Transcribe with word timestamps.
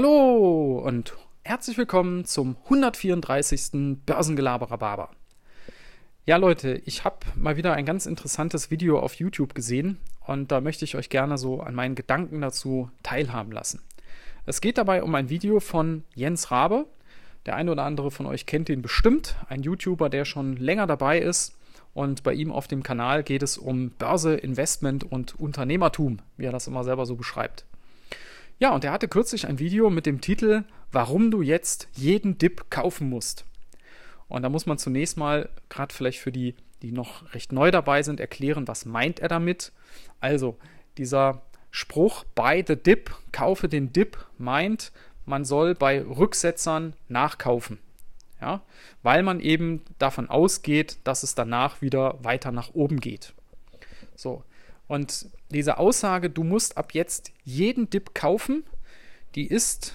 Hallo 0.00 0.78
und 0.78 1.16
herzlich 1.42 1.76
willkommen 1.76 2.24
zum 2.24 2.56
134. 2.66 3.98
Börsengelaberer. 4.06 5.10
Ja 6.24 6.36
Leute, 6.36 6.80
ich 6.84 7.02
habe 7.02 7.26
mal 7.34 7.56
wieder 7.56 7.72
ein 7.72 7.84
ganz 7.84 8.06
interessantes 8.06 8.70
Video 8.70 9.00
auf 9.00 9.14
YouTube 9.14 9.56
gesehen 9.56 9.98
und 10.24 10.52
da 10.52 10.60
möchte 10.60 10.84
ich 10.84 10.94
euch 10.94 11.08
gerne 11.08 11.36
so 11.36 11.62
an 11.62 11.74
meinen 11.74 11.96
Gedanken 11.96 12.40
dazu 12.40 12.92
teilhaben 13.02 13.50
lassen. 13.50 13.82
Es 14.46 14.60
geht 14.60 14.78
dabei 14.78 15.02
um 15.02 15.12
ein 15.16 15.30
Video 15.30 15.58
von 15.58 16.04
Jens 16.14 16.52
Rabe. 16.52 16.86
Der 17.46 17.56
eine 17.56 17.72
oder 17.72 17.82
andere 17.82 18.12
von 18.12 18.26
euch 18.26 18.46
kennt 18.46 18.68
ihn 18.68 18.82
bestimmt, 18.82 19.34
ein 19.48 19.64
YouTuber, 19.64 20.08
der 20.10 20.24
schon 20.24 20.56
länger 20.58 20.86
dabei 20.86 21.18
ist. 21.18 21.56
Und 21.92 22.22
bei 22.22 22.34
ihm 22.34 22.52
auf 22.52 22.68
dem 22.68 22.84
Kanal 22.84 23.24
geht 23.24 23.42
es 23.42 23.58
um 23.58 23.90
Börse, 23.90 24.36
Investment 24.36 25.02
und 25.02 25.40
Unternehmertum, 25.40 26.20
wie 26.36 26.44
er 26.44 26.52
das 26.52 26.68
immer 26.68 26.84
selber 26.84 27.04
so 27.04 27.16
beschreibt. 27.16 27.64
Ja, 28.60 28.74
und 28.74 28.84
er 28.84 28.90
hatte 28.92 29.06
kürzlich 29.06 29.46
ein 29.46 29.58
Video 29.58 29.88
mit 29.88 30.06
dem 30.06 30.20
Titel 30.20 30.64
Warum 30.90 31.30
du 31.30 31.42
jetzt 31.42 31.88
jeden 31.94 32.38
Dip 32.38 32.70
kaufen 32.70 33.08
musst. 33.08 33.44
Und 34.26 34.42
da 34.42 34.48
muss 34.48 34.66
man 34.66 34.78
zunächst 34.78 35.16
mal, 35.16 35.48
gerade 35.68 35.94
vielleicht 35.94 36.18
für 36.18 36.32
die, 36.32 36.54
die 36.82 36.92
noch 36.92 37.34
recht 37.34 37.52
neu 37.52 37.70
dabei 37.70 38.02
sind, 38.02 38.20
erklären, 38.20 38.66
was 38.66 38.84
meint 38.84 39.20
er 39.20 39.28
damit. 39.28 39.72
Also, 40.20 40.56
dieser 40.96 41.42
Spruch 41.70 42.24
buy 42.34 42.64
the 42.66 42.76
dip, 42.76 43.14
kaufe 43.32 43.68
den 43.68 43.92
Dip, 43.92 44.18
meint, 44.38 44.92
man 45.24 45.44
soll 45.44 45.74
bei 45.74 46.02
Rücksetzern 46.02 46.94
nachkaufen. 47.08 47.78
Ja, 48.40 48.62
weil 49.02 49.22
man 49.22 49.40
eben 49.40 49.82
davon 49.98 50.30
ausgeht, 50.30 50.98
dass 51.04 51.22
es 51.22 51.34
danach 51.34 51.82
wieder 51.82 52.22
weiter 52.22 52.52
nach 52.52 52.74
oben 52.74 53.00
geht. 53.00 53.34
So, 54.14 54.44
und 54.88 55.30
diese 55.50 55.78
Aussage, 55.78 56.30
du 56.30 56.42
musst 56.42 56.76
ab 56.76 56.92
jetzt 56.94 57.32
jeden 57.44 57.88
Dip 57.90 58.14
kaufen, 58.14 58.64
die 59.34 59.46
ist 59.46 59.94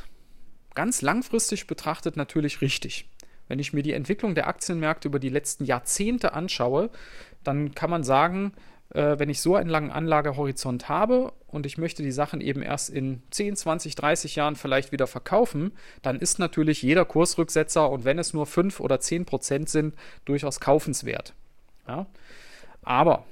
ganz 0.75 1.01
langfristig 1.01 1.67
betrachtet 1.67 2.15
natürlich 2.15 2.61
richtig. 2.61 3.09
Wenn 3.47 3.59
ich 3.59 3.73
mir 3.73 3.83
die 3.83 3.93
Entwicklung 3.93 4.35
der 4.35 4.47
Aktienmärkte 4.47 5.07
über 5.07 5.19
die 5.19 5.29
letzten 5.29 5.65
Jahrzehnte 5.65 6.33
anschaue, 6.33 6.89
dann 7.43 7.75
kann 7.75 7.89
man 7.89 8.03
sagen, 8.03 8.53
äh, 8.93 9.19
wenn 9.19 9.29
ich 9.29 9.41
so 9.41 9.55
einen 9.55 9.69
langen 9.69 9.91
Anlagehorizont 9.91 10.87
habe 10.89 11.33
und 11.47 11.65
ich 11.65 11.77
möchte 11.77 12.03
die 12.03 12.11
Sachen 12.11 12.41
eben 12.41 12.61
erst 12.61 12.89
in 12.89 13.21
10, 13.31 13.55
20, 13.55 13.95
30 13.95 14.35
Jahren 14.35 14.55
vielleicht 14.55 14.91
wieder 14.91 15.07
verkaufen, 15.07 15.73
dann 16.01 16.19
ist 16.19 16.39
natürlich 16.39 16.81
jeder 16.81 17.05
Kursrücksetzer 17.05 17.89
und 17.89 18.05
wenn 18.05 18.19
es 18.19 18.33
nur 18.33 18.45
5 18.45 18.79
oder 18.79 18.99
10 18.99 19.25
Prozent 19.25 19.69
sind, 19.69 19.95
durchaus 20.25 20.59
kaufenswert. 20.59 21.33
Ja? 21.87 22.05
Aber 22.83 23.25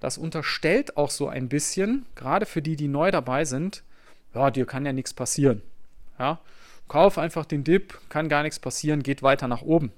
das 0.00 0.18
unterstellt 0.18 0.96
auch 0.96 1.10
so 1.10 1.28
ein 1.28 1.48
bisschen, 1.48 2.06
gerade 2.14 2.46
für 2.46 2.62
die, 2.62 2.76
die 2.76 2.88
neu 2.88 3.10
dabei 3.10 3.44
sind, 3.44 3.82
ja, 4.34 4.50
dir 4.50 4.66
kann 4.66 4.86
ja 4.86 4.92
nichts 4.92 5.14
passieren. 5.14 5.62
Ja, 6.18 6.40
kauf 6.86 7.18
einfach 7.18 7.44
den 7.44 7.64
Dip, 7.64 7.98
kann 8.08 8.28
gar 8.28 8.42
nichts 8.42 8.58
passieren, 8.58 9.02
geht 9.02 9.22
weiter 9.22 9.48
nach 9.48 9.62
oben. 9.62 9.92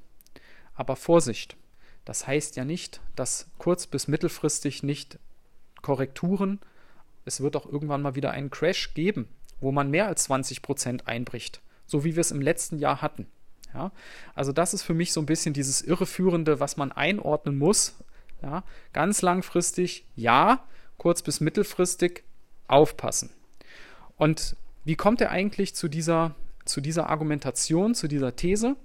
Aber 0.75 0.97
Vorsicht, 0.97 1.57
das 2.05 2.27
heißt 2.27 2.57
ja 2.57 2.65
nicht, 2.65 3.01
dass 3.17 3.49
kurz- 3.59 3.87
bis 3.87 4.09
mittelfristig 4.09 4.83
nicht 4.83 5.19
Korrekturen, 5.83 6.61
es 7.25 7.41
wird 7.41 7.57
auch 7.57 7.67
irgendwann 7.67 8.03
mal 8.03 8.15
wieder 8.15 8.31
einen 8.31 8.51
Crash 8.51 8.95
geben, 8.95 9.29
wo 9.61 9.73
man 9.73 9.91
mehr 9.91 10.07
als 10.07 10.29
20% 10.29 11.07
einbricht, 11.07 11.61
so 11.87 12.05
wie 12.05 12.17
wir 12.17 12.21
es 12.23 12.31
im 12.31 12.41
letzten 12.41 12.79
Jahr 12.79 13.03
hatten. 13.03 13.27
Ja, 13.73 13.93
also 14.35 14.53
das 14.53 14.75
ist 14.75 14.83
für 14.83 14.95
mich 14.95 15.13
so 15.13 15.21
ein 15.21 15.27
bisschen 15.27 15.55
dieses 15.55 15.83
Irreführende, 15.83 16.59
was 16.59 16.77
man 16.77 16.91
einordnen 16.91 17.57
muss, 17.57 17.95
ja, 18.43 18.65
ganz 18.93 19.23
langfristig 19.23 20.05
ja, 20.17 20.65
kurz 20.99 21.23
bis 21.23 21.41
mittelfristig 21.41 22.25
aufpassen. 22.69 23.31
Und 24.17 24.57
wie 24.85 24.97
kommt 24.97 25.21
er 25.21 25.31
eigentlich 25.31 25.75
zu 25.75 25.89
dieser, 25.89 26.35
zu 26.65 26.81
dieser 26.81 27.09
Argumentation, 27.09 27.95
zu 27.95 28.09
dieser 28.09 28.37
These? 28.37 28.77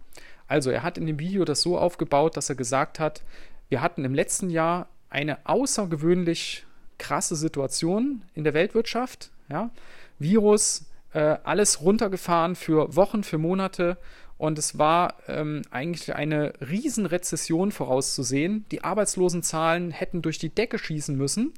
Also 0.48 0.70
er 0.72 0.84
hat 0.84 0.98
in 0.98 1.08
dem 1.08 1.20
Video 1.20 1.46
das 1.46 1.62
so 1.62 1.78
aufgebaut, 1.78 2.38
dass 2.38 2.50
er 2.50 2.56
gesagt 2.56 3.00
hat, 3.00 3.24
wir 3.70 3.82
hatten 3.82 4.06
im 4.06 4.14
letzten 4.14 4.50
Jahr 4.50 4.88
eine 5.10 5.46
außergewöhnlich 5.46 6.66
krasse 6.98 7.36
Situation 7.36 8.24
in 8.34 8.44
der 8.44 8.54
Weltwirtschaft. 8.54 9.32
Ja? 9.50 9.72
Virus, 10.20 10.86
äh, 11.16 11.38
alles 11.46 11.82
runtergefahren 11.82 12.56
für 12.56 12.94
Wochen, 12.98 13.24
für 13.24 13.38
Monate 13.38 13.98
und 14.38 14.60
es 14.60 14.78
war 14.78 15.16
ähm, 15.30 15.62
eigentlich 15.72 16.14
eine 16.14 16.52
Riesenrezession 16.60 17.72
vorauszusehen. 17.72 18.66
Die 18.72 18.84
Arbeitslosenzahlen 18.84 19.92
hätten 19.92 20.22
durch 20.22 20.40
die 20.40 20.54
Decke 20.54 20.78
schießen 20.78 21.16
müssen. 21.16 21.54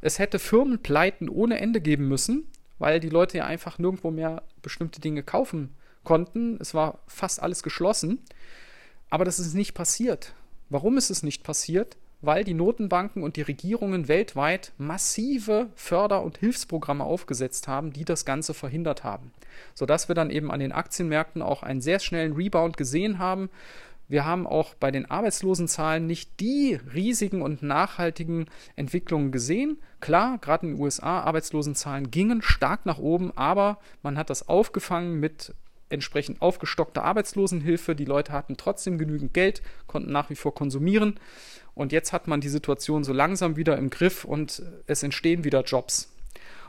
Es 0.00 0.18
hätte 0.18 0.40
Firmenpleiten 0.40 1.28
ohne 1.28 1.60
Ende 1.60 1.80
geben 1.80 2.08
müssen, 2.08 2.48
weil 2.80 2.98
die 2.98 3.08
Leute 3.08 3.38
ja 3.38 3.46
einfach 3.46 3.78
nirgendwo 3.78 4.10
mehr 4.10 4.42
bestimmte 4.60 5.00
Dinge 5.00 5.22
kaufen 5.22 5.76
konnten. 6.02 6.58
Es 6.60 6.74
war 6.74 6.98
fast 7.06 7.40
alles 7.40 7.62
geschlossen. 7.62 8.18
Aber 9.08 9.24
das 9.24 9.38
ist 9.38 9.54
nicht 9.54 9.74
passiert. 9.74 10.34
Warum 10.68 10.98
ist 10.98 11.10
es 11.10 11.22
nicht 11.22 11.44
passiert? 11.44 11.96
Weil 12.20 12.44
die 12.44 12.54
Notenbanken 12.54 13.22
und 13.22 13.36
die 13.36 13.42
Regierungen 13.42 14.08
weltweit 14.08 14.72
massive 14.78 15.68
Förder- 15.74 16.22
und 16.22 16.38
Hilfsprogramme 16.38 17.04
aufgesetzt 17.04 17.68
haben, 17.68 17.92
die 17.92 18.04
das 18.04 18.24
Ganze 18.24 18.54
verhindert 18.54 19.04
haben. 19.04 19.32
Sodass 19.74 20.08
wir 20.08 20.14
dann 20.14 20.30
eben 20.30 20.50
an 20.50 20.60
den 20.60 20.72
Aktienmärkten 20.72 21.42
auch 21.42 21.62
einen 21.62 21.80
sehr 21.80 22.00
schnellen 22.00 22.32
Rebound 22.32 22.76
gesehen 22.76 23.18
haben. 23.18 23.50
Wir 24.08 24.24
haben 24.24 24.46
auch 24.46 24.74
bei 24.74 24.90
den 24.90 25.10
Arbeitslosenzahlen 25.10 26.06
nicht 26.06 26.38
die 26.40 26.78
riesigen 26.94 27.42
und 27.42 27.62
nachhaltigen 27.62 28.46
Entwicklungen 28.76 29.32
gesehen. 29.32 29.78
Klar, 30.00 30.38
gerade 30.38 30.66
in 30.66 30.74
den 30.74 30.80
USA, 30.80 31.20
Arbeitslosenzahlen 31.20 32.10
gingen 32.10 32.40
stark 32.40 32.86
nach 32.86 32.98
oben, 32.98 33.36
aber 33.36 33.78
man 34.02 34.16
hat 34.16 34.30
das 34.30 34.48
aufgefangen 34.48 35.18
mit 35.18 35.54
entsprechend 35.88 36.42
aufgestockter 36.42 37.04
Arbeitslosenhilfe. 37.04 37.94
Die 37.94 38.04
Leute 38.04 38.32
hatten 38.32 38.56
trotzdem 38.56 38.98
genügend 38.98 39.34
Geld, 39.34 39.62
konnten 39.86 40.12
nach 40.12 40.30
wie 40.30 40.36
vor 40.36 40.54
konsumieren. 40.54 41.18
Und 41.76 41.92
jetzt 41.92 42.14
hat 42.14 42.26
man 42.26 42.40
die 42.40 42.48
Situation 42.48 43.04
so 43.04 43.12
langsam 43.12 43.56
wieder 43.56 43.76
im 43.76 43.90
Griff 43.90 44.24
und 44.24 44.62
es 44.86 45.02
entstehen 45.02 45.44
wieder 45.44 45.62
Jobs. 45.62 46.10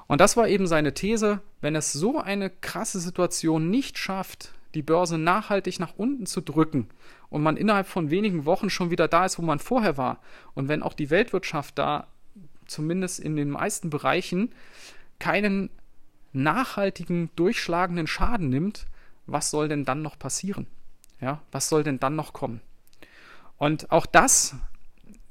Und 0.05 0.19
das 0.19 0.35
war 0.35 0.49
eben 0.49 0.67
seine 0.67 0.93
These, 0.93 1.39
wenn 1.61 1.75
es 1.77 1.93
so 1.93 2.19
eine 2.19 2.49
krasse 2.49 2.99
Situation 2.99 3.69
nicht 3.69 3.97
schafft, 3.97 4.51
die 4.73 4.81
Börse 4.81 5.17
nachhaltig 5.17 5.79
nach 5.79 5.93
unten 5.95 6.25
zu 6.25 6.41
drücken 6.41 6.89
und 7.29 7.41
man 7.41 7.55
innerhalb 7.55 7.87
von 7.87 8.11
wenigen 8.11 8.45
Wochen 8.45 8.69
schon 8.69 8.91
wieder 8.91 9.07
da 9.07 9.25
ist, 9.25 9.39
wo 9.39 9.43
man 9.43 9.59
vorher 9.59 9.95
war 9.95 10.19
und 10.55 10.67
wenn 10.67 10.83
auch 10.83 10.93
die 10.93 11.09
Weltwirtschaft 11.09 11.79
da 11.79 12.07
zumindest 12.65 13.21
in 13.21 13.37
den 13.37 13.49
meisten 13.49 13.89
Bereichen 13.89 14.53
keinen 15.19 15.69
nachhaltigen, 16.33 17.29
durchschlagenden 17.37 18.07
Schaden 18.07 18.49
nimmt, 18.49 18.87
was 19.25 19.51
soll 19.51 19.69
denn 19.69 19.85
dann 19.85 20.01
noch 20.01 20.19
passieren? 20.19 20.67
Ja, 21.21 21.41
was 21.53 21.69
soll 21.69 21.83
denn 21.83 22.01
dann 22.01 22.17
noch 22.17 22.33
kommen? 22.33 22.59
Und 23.57 23.89
auch 23.89 24.05
das 24.05 24.55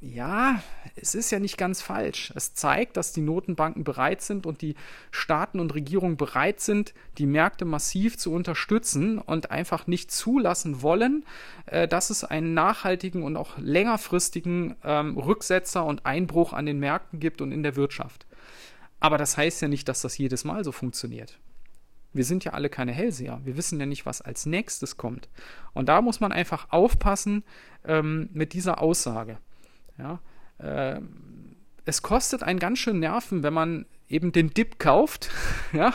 ja, 0.01 0.63
es 0.95 1.15
ist 1.15 1.31
ja 1.31 1.39
nicht 1.39 1.57
ganz 1.57 1.81
falsch. 1.81 2.31
Es 2.37 2.55
zeigt, 2.55 2.99
dass 2.99 3.13
die 3.13 3.23
Notenbanken 3.23 3.83
bereit 3.83 4.21
sind 4.21 4.45
und 4.45 4.61
die 4.61 4.75
Staaten 5.11 5.59
und 5.59 5.75
Regierungen 5.75 6.19
bereit 6.19 6.61
sind, 6.61 6.93
die 7.17 7.25
Märkte 7.25 7.65
massiv 7.65 8.19
zu 8.19 8.33
unterstützen 8.33 9.19
und 9.19 9.51
einfach 9.51 9.87
nicht 9.87 10.11
zulassen 10.11 10.83
wollen, 10.83 11.25
äh, 11.65 11.89
dass 11.89 12.11
es 12.11 12.25
einen 12.25 12.53
nachhaltigen 12.53 13.23
und 13.23 13.37
auch 13.37 13.57
längerfristigen 13.57 14.77
ähm, 14.85 15.17
Rücksetzer 15.17 15.85
und 15.85 16.05
Einbruch 16.05 16.53
an 16.53 16.67
den 16.67 16.79
Märkten 16.79 17.19
gibt 17.19 17.41
und 17.41 17.51
in 17.51 17.63
der 17.63 17.77
Wirtschaft. 17.77 18.27
Aber 19.01 19.17
das 19.17 19.39
heißt 19.39 19.63
ja 19.63 19.69
nicht, 19.69 19.89
dass 19.89 20.03
das 20.03 20.19
jedes 20.19 20.45
Mal 20.45 20.63
so 20.63 20.73
funktioniert. 20.73 21.39
Wir 22.13 22.25
sind 22.25 22.45
ja 22.45 22.53
alle 22.53 22.69
keine 22.69 22.93
Hellseher. 22.93 23.41
Wir 23.45 23.57
wissen 23.57 23.81
ja 23.81 23.87
nicht, 23.87 24.07
was 24.07 24.23
als 24.23 24.47
nächstes 24.47 24.97
kommt. 24.97 25.29
Und 25.75 25.89
da 25.89 26.01
muss 26.01 26.21
man 26.21 26.33
einfach 26.33 26.71
aufpassen 26.71 27.45
ähm, 27.85 28.29
mit 28.33 28.53
dieser 28.53 28.81
Aussage. 28.81 29.39
Ja, 29.99 30.21
äh, 30.59 31.01
es 31.85 32.03
kostet 32.03 32.43
einen 32.43 32.59
ganz 32.59 32.79
schön 32.79 32.99
Nerven, 32.99 33.43
wenn 33.43 33.55
man 33.55 33.87
eben 34.09 34.33
den 34.33 34.51
Dip 34.51 34.79
kauft, 34.79 35.31
ja, 35.73 35.93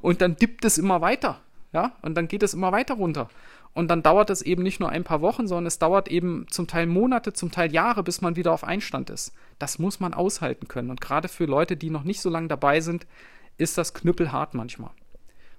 und 0.00 0.20
dann 0.20 0.36
dippt 0.36 0.64
es 0.64 0.78
immer 0.78 1.00
weiter, 1.00 1.40
ja, 1.72 1.92
und 2.02 2.14
dann 2.14 2.28
geht 2.28 2.42
es 2.42 2.54
immer 2.54 2.72
weiter 2.72 2.94
runter. 2.94 3.28
Und 3.74 3.88
dann 3.88 4.02
dauert 4.02 4.30
es 4.30 4.42
eben 4.42 4.64
nicht 4.64 4.80
nur 4.80 4.88
ein 4.88 5.04
paar 5.04 5.20
Wochen, 5.20 5.46
sondern 5.46 5.66
es 5.66 5.78
dauert 5.78 6.08
eben 6.08 6.46
zum 6.50 6.66
Teil 6.66 6.86
Monate, 6.86 7.32
zum 7.32 7.52
Teil 7.52 7.72
Jahre, 7.72 8.02
bis 8.02 8.20
man 8.20 8.34
wieder 8.34 8.52
auf 8.52 8.64
Einstand 8.64 9.08
ist. 9.08 9.32
Das 9.60 9.78
muss 9.78 10.00
man 10.00 10.14
aushalten 10.14 10.66
können. 10.66 10.90
Und 10.90 11.00
gerade 11.00 11.28
für 11.28 11.44
Leute, 11.44 11.76
die 11.76 11.90
noch 11.90 12.02
nicht 12.02 12.20
so 12.20 12.28
lange 12.28 12.48
dabei 12.48 12.80
sind, 12.80 13.06
ist 13.56 13.78
das 13.78 13.94
knüppelhart 13.94 14.54
manchmal. 14.54 14.90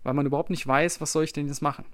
Weil 0.03 0.15
man 0.15 0.25
überhaupt 0.25 0.49
nicht 0.49 0.67
weiß, 0.67 0.99
was 0.99 1.13
soll 1.13 1.23
ich 1.23 1.31
denn 1.31 1.47
jetzt 1.47 1.61
machen. 1.61 1.85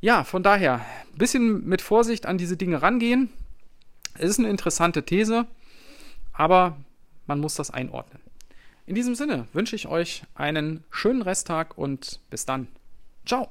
Ja, 0.00 0.24
von 0.24 0.42
daher, 0.42 0.80
ein 1.12 1.18
bisschen 1.18 1.64
mit 1.64 1.80
Vorsicht 1.80 2.26
an 2.26 2.36
diese 2.36 2.56
Dinge 2.56 2.82
rangehen. 2.82 3.30
Es 4.16 4.30
ist 4.30 4.38
eine 4.38 4.50
interessante 4.50 5.04
These, 5.04 5.46
aber 6.32 6.76
man 7.26 7.40
muss 7.40 7.54
das 7.54 7.70
einordnen. 7.70 8.20
In 8.86 8.94
diesem 8.94 9.14
Sinne 9.14 9.46
wünsche 9.52 9.76
ich 9.76 9.88
euch 9.88 10.24
einen 10.34 10.84
schönen 10.90 11.22
Resttag 11.22 11.78
und 11.78 12.20
bis 12.30 12.44
dann. 12.44 12.68
Ciao. 13.24 13.48